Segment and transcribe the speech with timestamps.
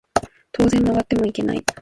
[0.51, 1.63] 当然曲がってもいけない